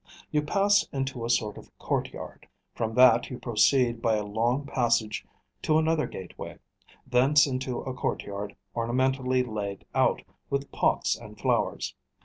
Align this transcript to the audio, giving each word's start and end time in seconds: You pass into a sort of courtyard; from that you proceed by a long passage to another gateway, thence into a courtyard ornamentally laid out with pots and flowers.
You 0.31 0.41
pass 0.41 0.83
into 0.91 1.25
a 1.25 1.29
sort 1.29 1.59
of 1.59 1.69
courtyard; 1.77 2.47
from 2.73 2.95
that 2.95 3.29
you 3.29 3.37
proceed 3.37 4.01
by 4.01 4.15
a 4.15 4.25
long 4.25 4.65
passage 4.65 5.23
to 5.61 5.77
another 5.77 6.07
gateway, 6.07 6.57
thence 7.05 7.45
into 7.45 7.81
a 7.81 7.93
courtyard 7.93 8.55
ornamentally 8.75 9.43
laid 9.43 9.85
out 9.93 10.23
with 10.49 10.71
pots 10.71 11.15
and 11.15 11.37
flowers. 11.37 11.93